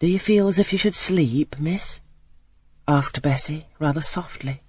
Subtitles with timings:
[0.00, 2.00] Do you feel as if you should sleep, miss?
[2.88, 4.62] asked Bessie, rather softly.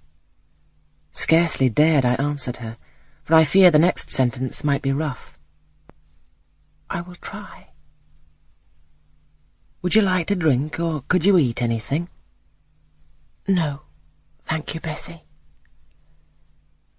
[1.10, 2.76] Scarcely dared I answer her,
[3.24, 5.38] for I fear the next sentence might be rough.
[6.90, 7.68] I will try.
[9.80, 12.10] Would you like to drink, or could you eat anything?
[13.48, 13.80] No,
[14.44, 15.24] thank you, Bessie.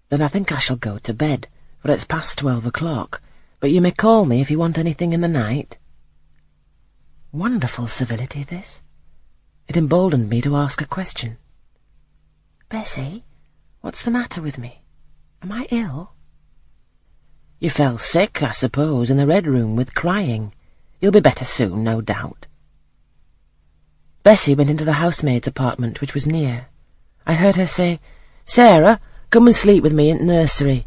[0.08, 1.46] Then I think I shall go to bed,
[1.78, 3.22] for it's past twelve o'clock,
[3.60, 5.78] but you may call me if you want anything in the night.
[7.34, 8.80] Wonderful civility, this.
[9.66, 11.36] It emboldened me to ask a question.
[12.68, 13.24] Bessie,
[13.80, 14.82] what's the matter with me?
[15.42, 16.12] Am I ill?
[17.58, 20.52] You fell sick, I suppose, in the Red Room with crying.
[21.00, 22.46] You'll be better soon, no doubt.
[24.22, 26.68] Bessie went into the housemaid's apartment, which was near.
[27.26, 27.98] I heard her say,
[28.44, 30.86] Sarah, come and sleep with me in the nursery.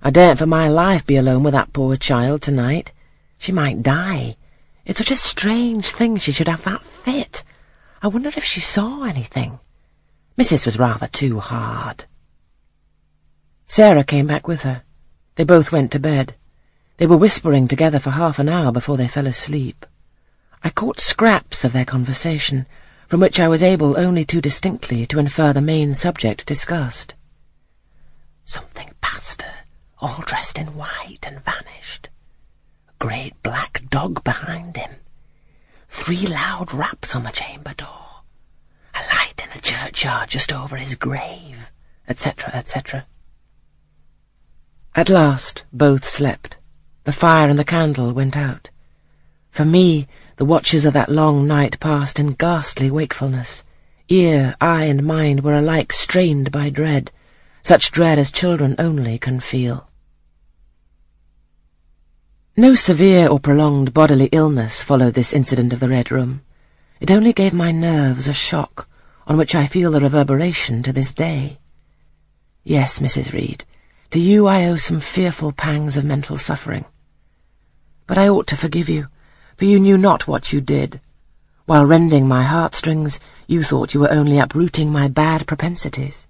[0.00, 2.92] I daren't for my life be alone with that poor child tonight.
[3.36, 4.36] She might die.
[4.88, 7.44] It's such a strange thing she should have that fit.
[8.00, 9.60] I wonder if she saw anything.
[10.38, 10.64] Mrs.
[10.64, 12.06] was rather too hard.
[13.66, 14.84] Sarah came back with her.
[15.34, 16.36] They both went to bed.
[16.96, 19.84] They were whispering together for half an hour before they fell asleep.
[20.64, 22.66] I caught scraps of their conversation,
[23.06, 27.14] from which I was able only too distinctly to infer the main subject discussed.
[28.42, 29.54] Something passed her,
[29.98, 32.08] all dressed in white, and vanished.
[32.98, 34.90] Great black dog behind him.
[35.88, 38.22] Three loud raps on the chamber door.
[38.94, 41.70] A light in the churchyard just over his grave,
[42.08, 43.06] etc., etc.
[44.94, 46.56] At last both slept.
[47.04, 48.70] The fire and the candle went out.
[49.48, 53.64] For me, the watches of that long night passed in ghastly wakefulness.
[54.08, 57.12] Ear, eye, and mind were alike strained by dread,
[57.62, 59.87] such dread as children only can feel.
[62.58, 66.42] No severe or prolonged bodily illness followed this incident of the Red Room.
[66.98, 68.88] It only gave my nerves a shock,
[69.28, 71.60] on which I feel the reverberation to this day.
[72.64, 73.32] Yes, Mrs.
[73.32, 73.64] Reed,
[74.10, 76.84] to you I owe some fearful pangs of mental suffering.
[78.08, 79.06] But I ought to forgive you,
[79.56, 81.00] for you knew not what you did.
[81.66, 86.26] While rending my heartstrings, you thought you were only uprooting my bad propensities.